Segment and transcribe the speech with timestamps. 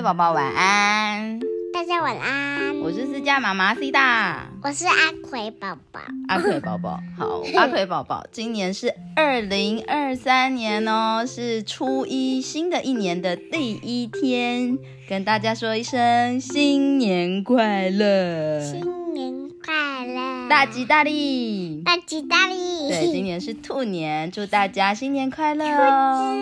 [0.00, 1.38] 位宝宝晚安，
[1.74, 2.80] 大家晚安。
[2.80, 6.00] 我是私家妈妈 C 大，我是阿奎宝宝。
[6.26, 22.88] 阿奎宝宝 好，阿奎宝宝，今年是二零二三年哦，是初一新的一年的第一天，跟大家说一声新年快乐，新年快乐，大吉大利，大吉大利。
[22.88, 26.34] 对，今年是兔年，祝大家新年快乐哦。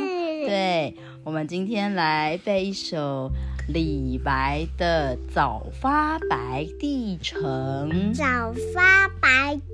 [0.47, 0.95] 对，
[1.29, 3.31] 我们今天来背一首
[3.69, 7.43] 李白的《早发白帝城》。
[8.15, 9.68] 早发白帝，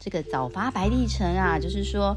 [0.00, 2.16] 这个早发白帝城啊，就是说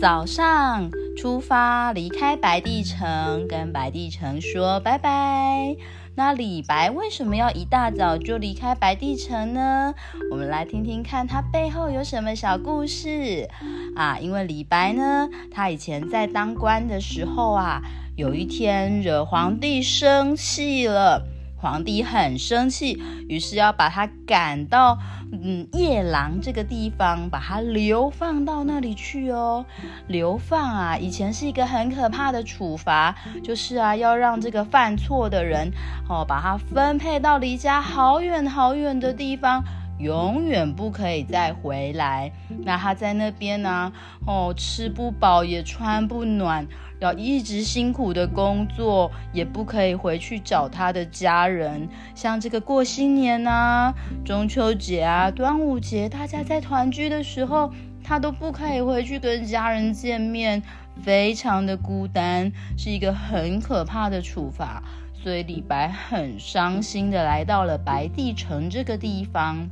[0.00, 5.76] 早上出发离开白帝城，跟白帝城说拜拜。
[6.16, 9.94] 那李白为什么要一大早就离开白帝城呢？
[10.30, 13.48] 我们来听听看他背后有什么小故事
[13.94, 14.18] 啊！
[14.18, 17.82] 因为李白呢，他以前在当官的时候啊，
[18.16, 21.22] 有一天惹皇帝生气了。
[21.60, 24.98] 皇帝很生气，于是要把他赶到
[25.30, 29.66] 嗯夜郎这个地方，把他流放到那里去哦。
[30.06, 35.70] 流放啊，以前是一个很可怕的处罚，就是啊要让这个犯错的人
[36.08, 39.62] 哦，把他分配到离家好远好远的地方，
[40.00, 42.32] 永远不可以再回来。
[42.64, 43.92] 那他在那边呢，
[44.26, 46.66] 哦吃不饱也穿不暖。
[47.00, 51.88] 要一直辛苦的工作，也不可以回去找他的家人。
[52.14, 57.72] 像这个过新年啊、中秋节啊、端午节，大家在团聚的时候，
[58.04, 60.62] 他都不可以回去跟家人见面，
[61.02, 64.82] 非常的孤单，是一个很可怕的处罚。
[65.14, 69.70] 所以李白很伤心的来到了白帝城这个地方。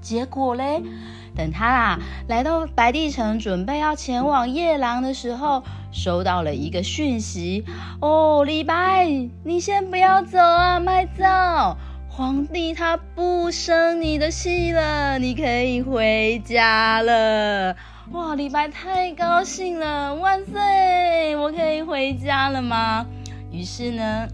[0.00, 0.82] 结果嘞，
[1.34, 1.98] 等他啊
[2.28, 5.62] 来到白帝城，准备要前往夜郎的时候，
[5.92, 7.64] 收到了一个讯息。
[8.00, 9.08] 哦，李白，
[9.44, 11.24] 你先不要走啊，慢走！
[12.08, 17.74] 皇帝他不生你的气了，你可以回家了。
[18.12, 21.34] 哇，李白太高兴了，万岁！
[21.36, 23.04] 我可以回家了吗？
[23.50, 24.28] 于是呢，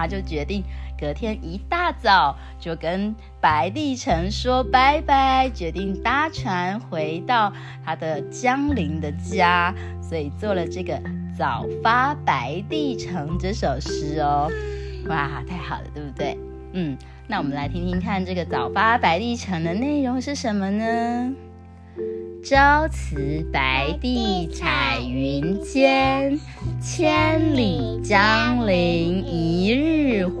[0.00, 0.64] 他就决定。
[0.98, 7.50] 隔天一大早就跟白帝城说拜拜，决定搭船回到
[7.82, 10.94] 他的江陵的家，所以做了这个
[11.38, 14.50] 《早发白帝城》这首诗哦。
[15.08, 16.36] 哇，太好了，对不对？
[16.74, 21.34] 嗯，那我们来听听看这个《早发白帝城》的内容是什么呢？
[22.42, 26.38] 朝辞白帝彩云间，
[26.80, 29.19] 千里江陵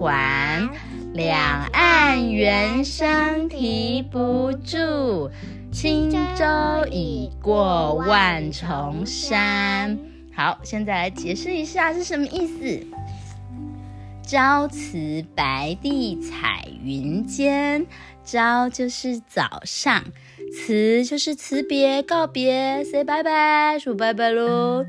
[0.00, 0.70] 还。
[1.12, 5.30] 两岸猿声啼不住，
[5.70, 9.98] 轻舟已过万重山。
[10.34, 12.86] 好，现在来解释一下是什么意思。
[14.22, 17.84] 朝辞白帝彩云间，
[18.24, 20.04] 朝就是早上。
[20.52, 24.84] 辞就是辞别、告别，say 拜拜，说拜拜喽。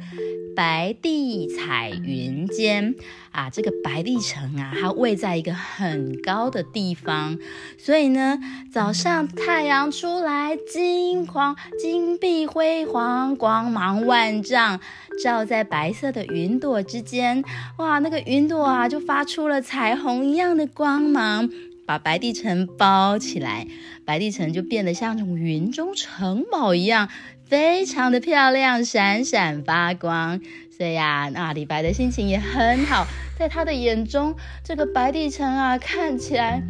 [0.53, 2.93] 白帝彩云间
[3.31, 7.37] 啊，这个白帝城啊，它位在一个很高的地方，
[7.77, 8.37] 所以呢，
[8.73, 14.79] 早上太阳出来，金黄、金碧辉煌，光芒万丈，
[15.23, 17.43] 照在白色的云朵之间，
[17.77, 21.49] 哇，那个云朵啊，就发出了彩虹一样的光芒。
[21.91, 23.67] 把白帝城包起来，
[24.05, 27.09] 白帝城就变得像那种云中城堡一样，
[27.43, 30.39] 非常的漂亮，闪闪发光。
[30.69, 33.05] 所以呀，那李白的心情也很好，
[33.37, 36.63] 在他的眼中，这个白帝城啊，看起来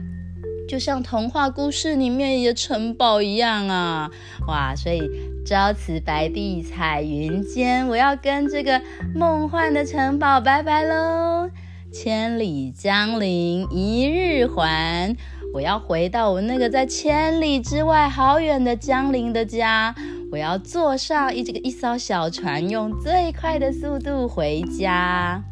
[0.68, 4.10] 就像童话故事里面的城堡一样啊！
[4.48, 5.08] 哇，所以
[5.46, 8.82] 朝辞白帝彩云间，我要跟这个
[9.14, 11.52] 梦幻的城堡拜拜喽。
[11.92, 15.14] 千里江陵一日还，
[15.54, 19.94] 我要回到我那个在千里之外好远的江陵的家。
[20.32, 25.44] 我要坐上一这个一艘小船，用最快的速度回家。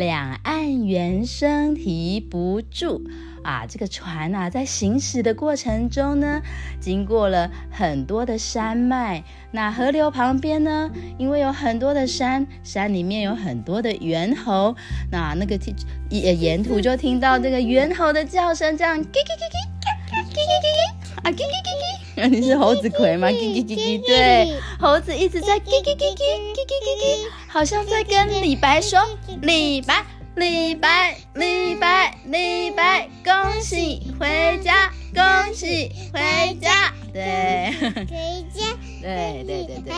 [0.00, 3.02] 两岸猿声啼不住。
[3.42, 6.40] 啊，这个船啊，在行驶的过程中呢，
[6.80, 9.22] 经过了很多的山脉。
[9.50, 14.74] 那河流旁边呢，因为有很多的山，山里面有很多的猿猴。
[15.10, 15.58] 那那个
[16.08, 19.56] 沿沿途就听到这个猿猴的叫声，这样叽叽叽叽，
[20.12, 21.99] 叽叽叽叽，啊叽叽叽叽。
[22.28, 23.28] 你是猴子葵吗？
[23.28, 26.22] 叽叽叽叽，对，猴子一直在叽叽叽叽，
[26.54, 28.98] 叽叽叽叽，好像在跟李白说，
[29.42, 30.04] 李白。
[30.36, 38.64] 李白，李白，李白，恭喜回家，恭喜回家，对， 回家，
[39.02, 39.92] 对对对对，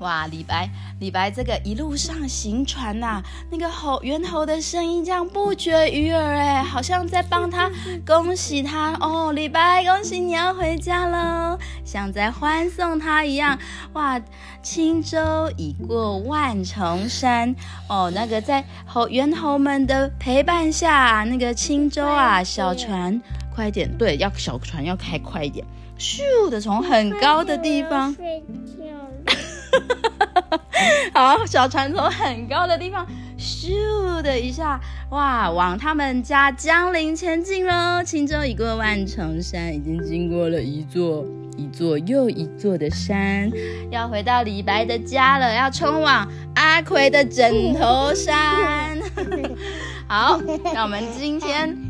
[0.00, 0.68] 哇，李白
[1.00, 7.70] 李白这个一路上行船呐、那个猴猿猴的声音这样不绝于耳，哎，好像在帮他
[8.06, 13.58] 恭喜他哦，李白，恭喜你要回家喽，像在欢送他一样。
[13.94, 14.20] 哇，
[14.62, 15.18] 轻舟
[15.56, 17.54] 已过万重山
[17.88, 23.20] 哦，那个在猴猿猴们的陪伴下，那个轻舟啊，小船，
[23.54, 25.64] 快点，对，要小船要开快一点，
[25.98, 28.14] 咻的从很高的地方。
[29.78, 30.60] 睡觉了。
[31.12, 33.06] 好，小船从很高的地方
[33.38, 34.80] 咻的一下，
[35.10, 38.02] 哇，往他们家江陵前进喽。
[38.04, 41.24] 轻舟已过万重山，已经经过了一座
[41.56, 43.50] 一座又一座的山，
[43.90, 48.98] 要回到李白的家了，要冲往阿奎的枕头山。
[50.06, 50.38] 好，
[50.74, 51.76] 那我们今天。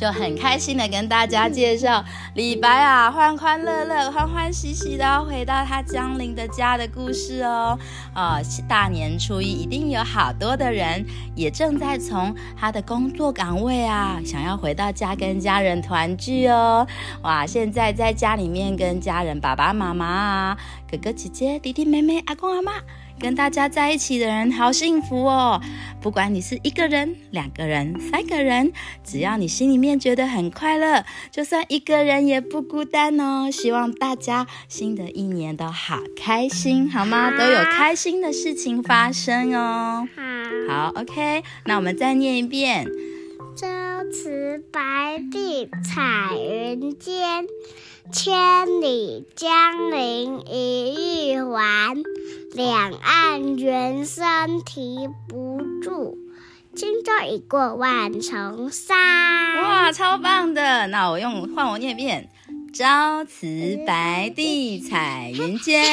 [0.00, 2.02] 就很开心的跟大家介绍
[2.34, 7.78] 李白啊，欢欢乐乐、欢欢喜喜的回到他江陵的家的故事哦。
[8.14, 11.04] 啊、大年初一一定有好多的人
[11.36, 16.86] 也正在从他的工作岗位啊，想要回到家跟家人团聚哦。
[17.20, 20.56] 哇，现在在家里面跟家人、爸爸妈妈啊、
[20.90, 22.72] 哥哥姐姐、弟弟妹妹、阿公阿妈。
[23.20, 25.60] 跟大家在一起的人好幸福哦！
[26.00, 28.72] 不管你是一个人、两个人、三个人，
[29.04, 33.50] 只要你心里面觉得很快乐，就算一个人也不孤单哦。
[33.50, 37.30] 希望大家新的一年都好开心，好吗？
[37.36, 40.08] 都有开心的事情发生哦。
[40.66, 42.86] 好，好，OK，那我们再念一遍。
[43.54, 43.66] 朝
[44.10, 47.46] 辞白帝彩云间，
[48.10, 51.94] 千里江陵一日还。
[52.54, 56.18] 两岸猿声啼不住，
[56.74, 58.96] 轻舟已过万重山。
[59.62, 60.88] 哇，超棒的！
[60.88, 62.28] 那我用换我念一遍：
[62.74, 65.84] 朝辞白帝彩云间，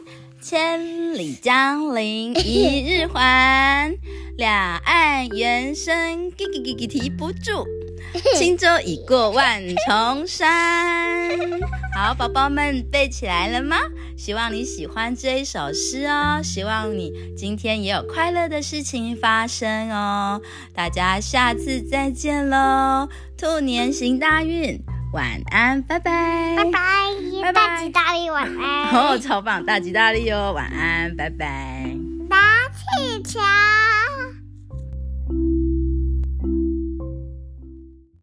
[0.40, 3.94] 千里江陵一日还。
[4.38, 7.66] 两岸猿声叽叽叽叽啼不住，
[8.36, 11.28] 轻舟已过万重山。
[11.94, 13.76] 好，宝宝们背起来了吗？
[14.16, 20.40] 希望你喜欢这一首诗哦，希望你今天也有快乐的事情发生哦。
[20.74, 23.08] 大家下次再见喽！
[23.36, 24.80] 兔年行大运，
[25.12, 26.80] 晚安，拜拜，拜拜，
[27.42, 28.90] 拜拜大吉大利，晚安。
[28.92, 31.96] 哦，超棒，大吉大利哦，晚安，拜拜。
[32.28, 32.36] 打
[32.74, 33.38] 气球。